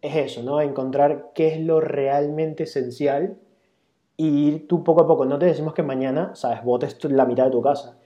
[0.00, 0.60] es eso, ¿no?
[0.60, 3.36] Encontrar qué es lo realmente esencial
[4.16, 5.24] y ir tú poco a poco.
[5.24, 6.62] No te decimos que mañana, ¿sabes?
[6.62, 7.98] Botes la mitad de tu casa.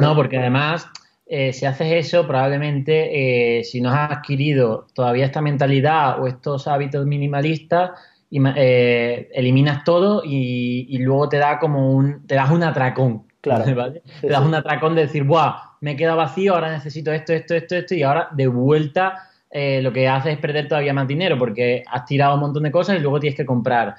[0.00, 0.88] no, porque además
[1.30, 6.66] eh, si haces eso, probablemente eh, si no has adquirido todavía esta mentalidad o estos
[6.66, 7.90] hábitos minimalistas,
[8.30, 13.27] eh, eliminas todo y, luego te da como un, te das un atracón.
[13.40, 13.64] Claro.
[14.20, 15.76] te das un atracón de decir, ¡buah!
[15.80, 19.92] Me he quedado vacío, ahora necesito esto, esto, esto, esto, y ahora de vuelta lo
[19.92, 23.00] que haces es perder todavía más dinero porque has tirado un montón de cosas y
[23.00, 23.94] luego tienes que comprar.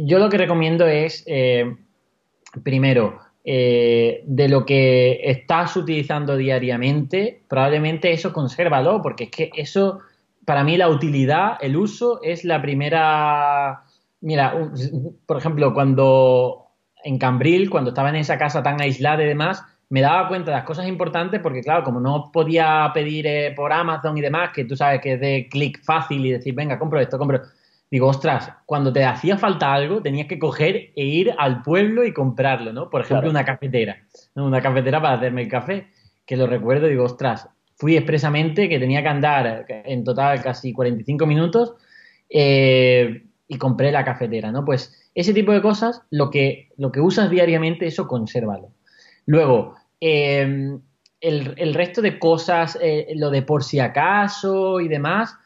[0.00, 1.24] Yo lo que recomiendo es,
[2.62, 10.00] primero, eh, de lo que estás utilizando diariamente, probablemente eso consérvalo, porque es que eso,
[10.46, 13.82] para mí la utilidad, el uso, es la primera...
[14.22, 14.70] Mira,
[15.26, 16.63] por ejemplo, cuando
[17.04, 20.56] en Cambril, cuando estaba en esa casa tan aislada y demás, me daba cuenta de
[20.56, 24.64] las cosas importantes porque, claro, como no podía pedir eh, por Amazon y demás, que
[24.64, 27.42] tú sabes que es de clic fácil y decir, venga, compro esto, compro
[27.90, 32.12] digo, ostras, cuando te hacía falta algo, tenías que coger e ir al pueblo y
[32.12, 32.90] comprarlo, ¿no?
[32.90, 33.98] Por ejemplo, una cafetera,
[34.34, 34.46] ¿no?
[34.46, 35.88] Una cafetera para hacerme el café,
[36.26, 41.24] que lo recuerdo, digo, ostras, fui expresamente que tenía que andar en total casi 45
[41.26, 41.74] minutos
[42.28, 44.64] eh, y compré la cafetera, ¿no?
[44.64, 48.70] Pues ese tipo de cosas, lo que, lo que usas diariamente, eso consérvalo.
[49.26, 50.78] Luego, eh,
[51.20, 55.36] el, resto de cosas, eh, lo de por si acaso y demás,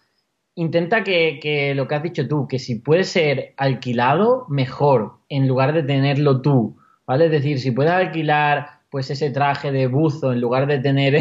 [0.56, 5.72] intenta que, lo que has dicho tú, que si puede ser alquilado, mejor, en lugar
[5.72, 7.26] de tenerlo tú, ¿vale?
[7.26, 11.14] Es decir, si puedes alquilar pues ese traje de buzo en lugar de tener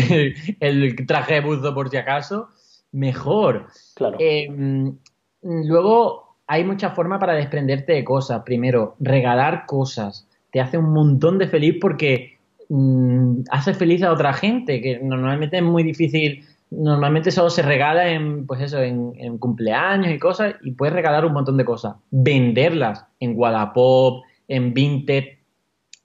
[0.59, 2.47] el, traje de buzo por si acaso,
[2.91, 3.67] mejor.
[3.93, 4.17] Claro.
[4.19, 4.97] Em,
[5.41, 8.43] luego hay muchas formas para desprenderte de cosas.
[8.43, 10.27] Primero, regalar cosas.
[10.51, 12.37] Te hace un montón de feliz porque
[12.69, 18.09] mm, hace feliz a otra gente, que normalmente es muy difícil normalmente solo se regala
[18.09, 21.95] en, pues eso, en, cumpleaños y cosas, y puedes regalar un montón de cosas.
[22.11, 25.23] Venderlas en Wallapop, en Vinted,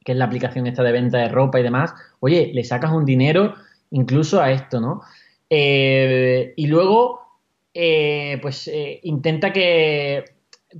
[0.04, 1.94] que es la aplicación esta de venta de ropa y demás.
[2.20, 3.54] Oye, le sacas un dinero
[3.90, 5.02] incluso a esto, ¿no?
[5.50, 7.20] Eh, y luego,
[7.74, 10.24] eh, pues eh, intenta que,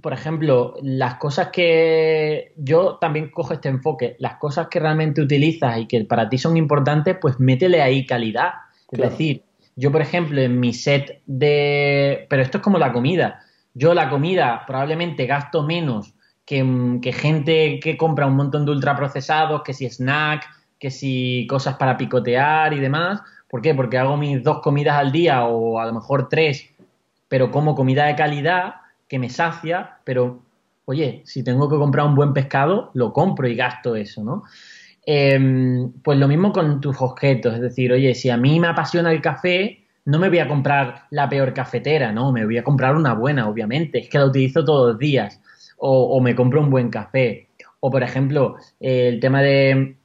[0.00, 5.78] por ejemplo, las cosas que yo también cojo este enfoque, las cosas que realmente utilizas
[5.78, 8.52] y que para ti son importantes, pues métele ahí calidad.
[8.90, 9.42] Es decir,
[9.76, 12.26] yo, por ejemplo, en mi set de...
[12.28, 13.40] Pero esto es como la comida.
[13.74, 19.72] Yo la comida probablemente gasto menos que, gente que compra un montón de ultraprocesados, que
[19.72, 20.46] si snack,
[20.78, 23.22] que si cosas para picotear y demás.
[23.48, 23.74] ¿Por qué?
[23.74, 26.71] Porque hago mis dos comidas al día o a lo mejor tres,
[27.32, 28.74] pero como comida de calidad
[29.08, 30.42] que me sacia, pero
[30.84, 34.42] oye, si tengo que comprar un buen pescado, lo compro y gasto eso, ¿no?
[35.06, 39.10] Em, pues lo mismo con tus objetos, es decir, oye, si a mí me apasiona
[39.10, 42.94] el café, no me voy a comprar la peor cafetera, no, me voy a comprar
[42.94, 45.40] una buena, obviamente, es que la utilizo todos los días,
[45.78, 47.48] o, me compro un buen café,
[47.80, 49.96] o por ejemplo, el tema de,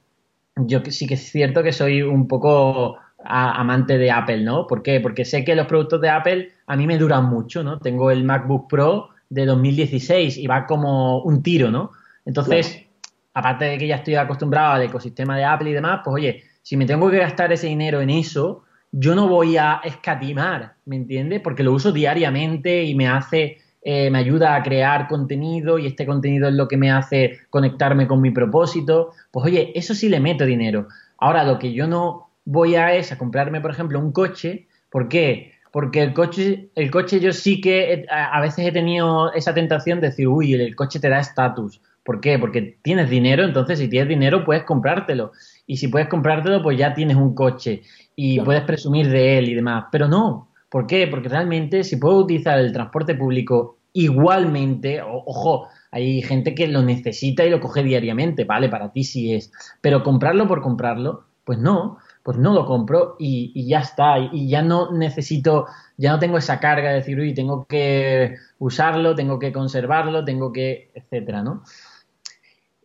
[0.56, 4.66] yo sí que es cierto que soy un poco amante de Apple, ¿no?
[4.66, 5.00] ¿Por qué?
[5.00, 7.78] Porque sé que los productos de Apple a mí me duran mucho, ¿no?
[7.78, 11.92] Tengo el MacBook Pro de 2016 y va como un tiro, ¿no?
[12.24, 12.86] Entonces,
[13.34, 16.76] aparte de que ya estoy acostumbrado al ecosistema de Apple y demás, pues oye, si
[16.76, 21.40] me tengo que gastar ese dinero en eso, yo no voy a escatimar, ¿me entiendes?
[21.42, 26.06] Porque lo uso diariamente y me hace, eh, me ayuda a crear contenido y este
[26.06, 29.12] contenido es lo que me hace conectarme con mi propósito.
[29.30, 30.88] Pues oye, eso sí le meto dinero.
[31.18, 34.68] Ahora, lo que yo no voy a es a comprarme, por ejemplo, un coche.
[34.88, 35.52] ¿Por qué?
[35.70, 40.08] Porque el coche, el coche yo sí que a veces he tenido esa tentación de
[40.08, 41.82] decir, uy, el coche te da estatus.
[42.02, 42.38] ¿Por qué?
[42.38, 45.32] Porque tienes dinero, entonces si tienes dinero puedes comprártelo.
[45.66, 47.82] Y si puedes comprártelo, pues ya tienes un coche
[48.16, 49.84] y puedes presumir de él y demás.
[49.92, 51.06] Pero no, ¿por qué?
[51.06, 57.44] Porque realmente si puedo utilizar el transporte público igualmente, ojo, hay gente que lo necesita
[57.44, 58.70] y lo coge diariamente, ¿vale?
[58.70, 59.52] Para ti sí es.
[59.82, 64.18] Pero comprarlo por comprarlo, pues no, pues no lo compro y, ya está.
[64.18, 69.14] Y, ya no necesito, ya no tengo esa carga de decir, uy, tengo que usarlo,
[69.14, 71.62] tengo que conservarlo, tengo que, etcétera, ¿no?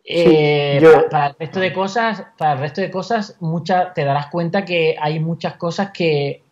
[0.06, 3.38] Eh, para, el resto de cosas, para el resto de cosas,
[3.96, 6.44] te darás cuenta que hay muchas cosas que,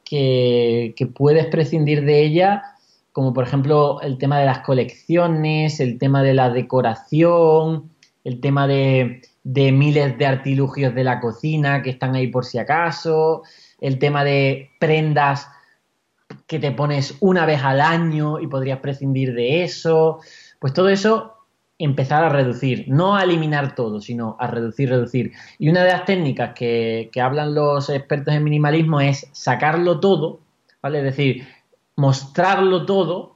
[1.14, 2.64] puedes prescindir de ella,
[3.12, 7.92] como por ejemplo el tema de las colecciones, el tema de la decoración,
[8.24, 12.60] el tema de, de miles de artilugios de la cocina que están ahí por si
[12.60, 13.44] acaso,
[13.80, 15.48] el tema de prendas
[16.48, 20.20] que te pones una vez al año y podrías prescindir de eso,
[20.60, 21.38] pues todo eso
[21.84, 25.32] empezar a reducir, no a eliminar todo, sino a reducir, reducir.
[25.58, 30.40] Y una de las técnicas que, hablan los expertos en minimalismo es sacarlo todo,
[30.82, 31.00] ¿vale?
[31.00, 31.48] Es decir,
[31.96, 33.31] mostrarlo todo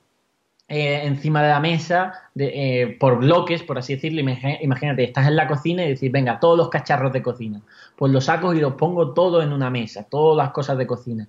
[0.68, 4.22] eh, encima de la mesa eh, por bloques, por así decirlo.
[4.62, 7.62] Imagínate, estás en la cocina y decir, venga, todos los cacharros de cocina.
[7.96, 11.28] Pues los saco y los pongo todo en una mesa, todas las cosas de cocina.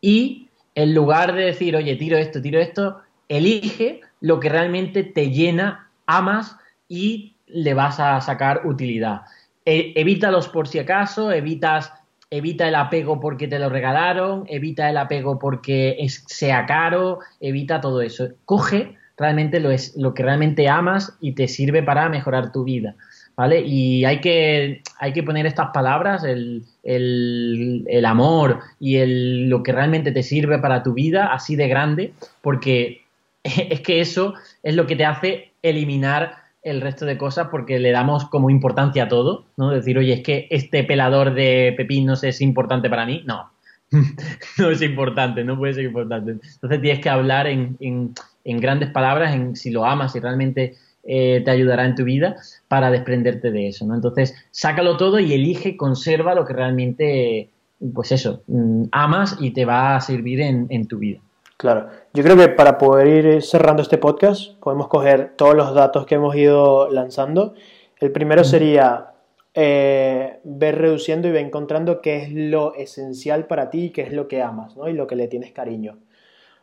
[0.00, 5.30] Y en lugar de decir, oye, tiro esto, tiro esto, elige lo que realmente te
[5.30, 6.56] llena amas
[6.88, 9.22] y le vas a sacar utilidad.
[9.66, 11.92] E, evítalos por si acaso, evitas,
[12.30, 17.80] evita el apego porque te lo regalaron, evita el apego porque es, sea caro, evita
[17.80, 18.28] todo eso.
[18.44, 22.94] Coge realmente lo, que realmente amas y te sirve para mejorar tu vida.
[23.36, 23.62] ¿Vale?
[23.62, 28.98] Y hay que, hay que poner estas palabras, el, el, amor y
[29.46, 32.12] lo que realmente te sirve para tu vida, así de grande,
[32.42, 33.02] porque
[33.42, 37.90] es que eso es lo que te hace eliminar el resto de cosas porque le
[37.90, 39.70] damos como importancia a todo, ¿no?
[39.70, 43.22] Decir, oye, es que este pelador de pepinos es importante para mí.
[43.26, 43.50] No,
[44.58, 46.32] no es importante, no puede ser importante.
[46.32, 51.42] Entonces tienes que hablar en, en, grandes palabras, en si lo amas, si realmente eh,
[51.44, 52.36] te ayudará en tu vida
[52.68, 53.94] para desprenderte de eso, ¿no?
[53.94, 57.48] Entonces, sácalo todo y elige, conserva lo que realmente,
[57.94, 61.20] pues eso, mm, amas y te va a servir en, en tu vida.
[61.60, 66.06] Claro, yo creo que para poder ir cerrando este podcast podemos coger todos los datos
[66.06, 67.52] que hemos ido lanzando.
[67.98, 69.12] El primero sería
[69.52, 74.12] eh, ver reduciendo y ver encontrando qué es lo esencial para ti y qué es
[74.14, 74.88] lo que amas ¿no?
[74.88, 75.98] y lo que le tienes cariño.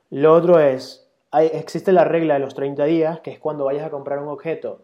[0.09, 3.85] Lo otro es, hay, existe la regla de los 30 días, que es cuando vayas
[3.85, 4.81] a comprar un objeto,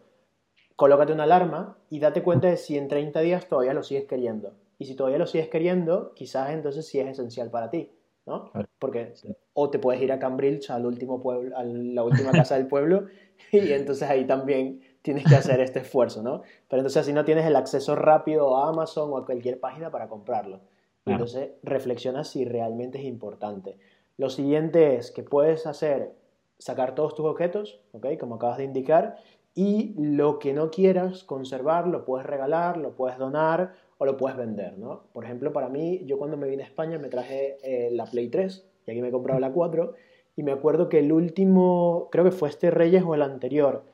[0.76, 4.52] colócate una alarma y date cuenta de si en 30 días todavía lo sigues queriendo.
[4.78, 7.90] Y si todavía lo sigues queriendo, quizás entonces sí es esencial para ti.
[8.26, 8.50] ¿No?
[8.78, 9.14] Porque
[9.52, 13.06] o te puedes ir a Cambridge, al último pueblo, a la última casa del pueblo,
[13.52, 16.42] y entonces ahí también tienes que hacer este esfuerzo, ¿no?
[16.68, 20.08] Pero entonces así no tienes el acceso rápido a Amazon o a cualquier página para
[20.08, 20.60] comprarlo.
[21.06, 23.76] Entonces reflexiona si realmente es importante.
[24.16, 26.14] Lo siguiente es que puedes hacer,
[26.58, 28.16] sacar todos tus objetos, ¿ok?
[28.18, 29.16] Como acabas de indicar,
[29.54, 34.36] y lo que no quieras conservar lo puedes regalar, lo puedes donar o lo puedes
[34.36, 35.04] vender, ¿no?
[35.12, 38.28] Por ejemplo, para mí, yo cuando me vine a España me traje eh, la Play
[38.28, 39.94] 3 y aquí me he comprado la 4
[40.36, 43.84] y me acuerdo que el último, creo que fue este Reyes o el anterior,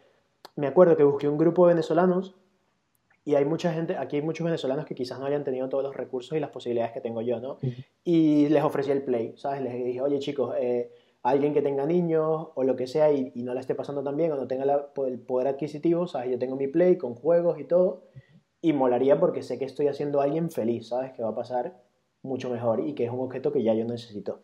[0.57, 2.35] me acuerdo que busqué un grupo de venezolanos
[3.25, 5.95] y hay mucha gente, aquí hay muchos venezolanos que quizás no hayan tenido todos los
[5.95, 7.59] recursos y las posibilidades que tengo yo, ¿no?
[8.03, 9.63] Y les ofrecí el Play, ¿sabes?
[9.63, 10.91] Les dije, oye chicos, eh,
[11.23, 14.33] alguien que tenga niños o lo que sea y, no la esté pasando tan bien
[14.33, 14.65] o no tenga
[15.07, 16.31] el poder adquisitivo, ¿sabes?
[16.31, 18.05] Yo tengo mi Play con juegos y todo
[18.63, 21.13] y molaría porque sé que estoy haciendo a alguien feliz, ¿sabes?
[21.13, 21.75] Que va a pasar
[22.23, 24.41] mucho mejor y que es un objeto que ya yo necesito.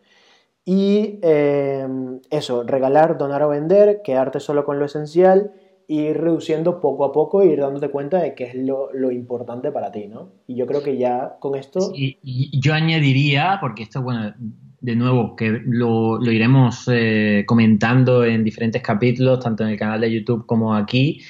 [0.64, 5.52] Y em, eso, regalar, donar o vender, quedarte solo con lo esencial
[5.88, 9.70] ir reduciendo poco a poco e ir dándote cuenta de qué es lo, lo importante
[9.70, 10.32] para ti, ¿no?
[10.48, 11.92] Y yo creo que ya con esto...
[11.94, 12.18] Y,
[12.60, 14.34] yo añadiría, porque esto, bueno,
[14.80, 20.00] de nuevo, que lo, lo iremos eh, comentando en diferentes capítulos, tanto en el canal
[20.00, 21.20] de YouTube como aquí,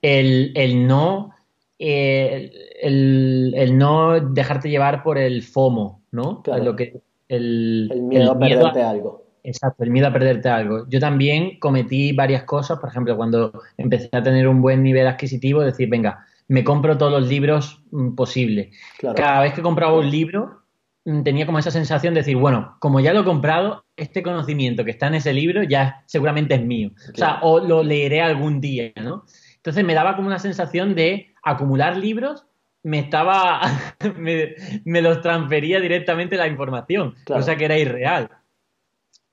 [0.00, 1.35] el, el no...
[1.78, 6.42] Eh, el, el, no dejarte llevar por el FOMO, ¿no?
[6.42, 6.64] Claro.
[6.64, 9.26] Lo que, el, el, miedo a perderte a, algo.
[9.42, 10.86] Exacto, el miedo a perderte algo.
[10.88, 15.60] Yo también cometí varias cosas, por ejemplo, cuando empecé a tener un buen nivel adquisitivo,
[15.60, 18.74] decir, venga, me compro todos los libros mm, posibles.
[18.98, 19.16] Claro.
[19.16, 20.62] Cada vez que compraba un libro,
[21.04, 24.84] mm, tenía como esa sensación de decir, bueno, como ya lo he comprado, este conocimiento
[24.84, 26.90] que está en ese libro ya seguramente es mío.
[27.12, 27.12] Claro.
[27.12, 29.24] O sea, o lo leeré algún día, ¿no?
[29.66, 32.46] Entonces me daba como una sensación de acumular libros
[32.84, 33.60] me estaba,
[34.16, 34.54] me,
[34.84, 37.42] me, los transfería directamente la información, claro.
[37.42, 38.30] cosa que era irreal.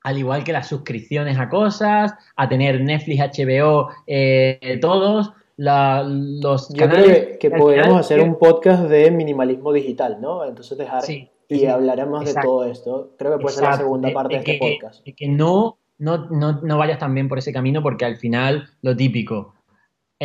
[0.02, 6.68] Al igual que las suscripciones a cosas, a tener Netflix, HBO, eh, todos, la, los
[6.70, 7.04] Yo canales.
[7.04, 10.44] Creo que, que podríamos hacer un podcast de minimalismo digital, ¿no?
[10.44, 12.40] Entonces dejar sí, y sí, hablaremos exacto.
[12.40, 13.14] de todo esto.
[13.16, 13.70] Creo que puede exacto.
[13.70, 15.04] ser la segunda parte de, de, de este que, podcast.
[15.04, 18.96] De que no, no, no, no vayas también por ese camino porque al final lo
[18.96, 19.53] típico,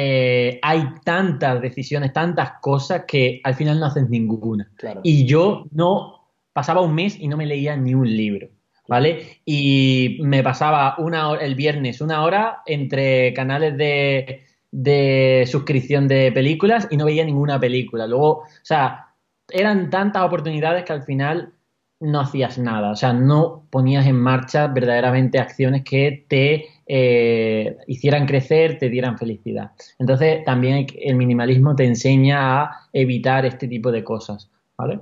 [0.01, 4.71] eh, hay tantas decisiones, tantas cosas que al final no haces ninguna.
[4.77, 5.01] Claro.
[5.03, 8.47] Y yo no pasaba un mes y no me leía ni un libro,
[8.87, 9.41] ¿vale?
[9.43, 16.31] Y me pasaba una hora, el viernes una hora entre canales de, de suscripción de
[16.31, 18.07] películas y no veía ninguna película.
[18.07, 19.07] Luego, o sea,
[19.49, 21.51] eran tantas oportunidades que al final
[21.99, 28.25] no hacías nada, o sea, no ponías en marcha verdaderamente acciones que te eh, hicieran
[28.25, 29.71] crecer, te dieran felicidad.
[29.99, 34.99] Entonces, también el minimalismo te enseña a evitar este tipo de cosas, ¿vale?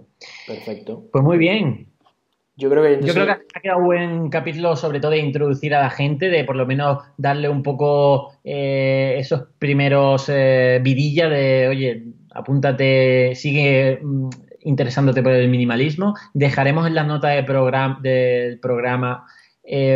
[0.48, 1.06] Perfecto.
[1.12, 1.88] Pues muy bien.
[2.56, 3.16] Yo creo que, entonces...
[3.16, 6.30] Yo creo que ha quedado un buen capítulo, sobre todo de introducir a la gente,
[6.30, 13.36] de por lo menos darle un poco eh, esos primeros eh, vidillas de, oye, apúntate,
[13.36, 14.30] sigue mm,
[14.68, 16.16] interesándote por el minimalismo.
[16.34, 17.42] Dejaremos en la nota de
[18.02, 19.26] del programa
[19.64, 19.96] eh,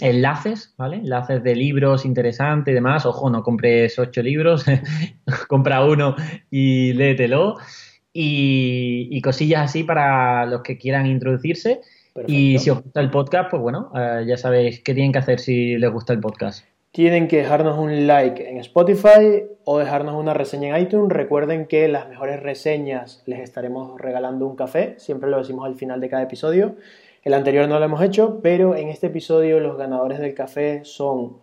[0.00, 0.96] enlaces, ¿vale?
[0.96, 3.06] Enlaces de libros interesantes y demás.
[3.06, 4.64] Ojo, no compres ocho libros,
[5.48, 6.14] compra uno
[6.50, 7.56] y léetelo.
[8.16, 11.80] Y, y, cosillas así para los que quieran introducirse.
[12.12, 12.32] Perfecto.
[12.32, 15.40] Y si os gusta el podcast, pues bueno, eh, ya sabéis qué tienen que hacer
[15.40, 16.64] si les gusta el podcast.
[16.94, 21.10] Tienen que dejarnos un like en Spotify o dejarnos una reseña en iTunes.
[21.10, 24.94] Recuerden que las mejores reseñas les estaremos regalando un café.
[24.98, 26.76] Siempre lo decimos al final de cada episodio.
[27.24, 31.38] El anterior no lo hemos hecho, pero en este episodio los ganadores del café son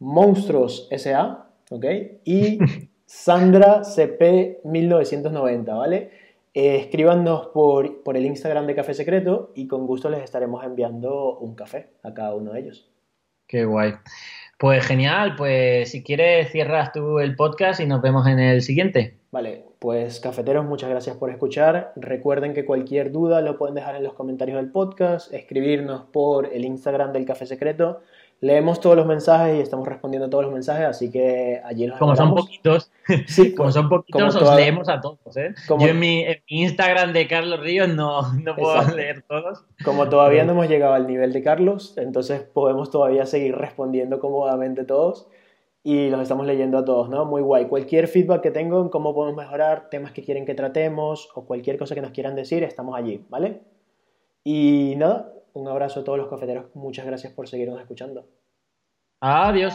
[0.00, 1.84] Monstruos SA, ¿ok?
[2.24, 2.58] Y
[3.06, 6.10] Sandra CP 1990, ¿vale?
[6.52, 11.38] Eh, escríbanos por, por el Instagram de Café Secreto y con gusto les estaremos enviando
[11.38, 12.90] un café a cada uno de ellos.
[13.46, 13.92] Qué guay.
[14.58, 19.18] Pues genial, pues si quieres cierras tú el podcast y nos vemos en el siguiente.
[19.30, 21.92] Vale, pues cafeteros, muchas gracias por escuchar.
[21.94, 26.64] Recuerden que cualquier duda lo pueden dejar en los comentarios del podcast, escribirnos por el
[26.64, 28.00] Instagram del Café Secreto.
[28.40, 31.98] Leemos todos los mensajes y estamos respondiendo a todos los mensajes, así que allí nos
[31.98, 32.92] Como son poquitos,
[33.26, 35.54] Sí, como son poquitos, como os toda- leemos a todos, ¿eh?
[35.66, 38.96] como- Yo en mi, en mi Instagram de Carlos Ríos no, no puedo Exacto.
[38.96, 39.64] leer todos.
[39.84, 44.84] Como todavía no hemos llegado al nivel de Carlos, entonces podemos todavía seguir respondiendo cómodamente
[44.84, 45.28] todos
[45.82, 47.24] y los estamos leyendo a todos, ¿no?
[47.24, 47.66] Muy guay.
[47.66, 51.94] Cualquier feedback que tengan, cómo podemos mejorar, temas que quieren que tratemos o cualquier cosa
[51.94, 53.60] que nos quieran decir, estamos allí, ¿vale?
[54.44, 56.66] Y nada, un abrazo a todos los cafeteros.
[56.74, 58.28] Muchas gracias por seguirnos escuchando.
[59.20, 59.74] Adiós.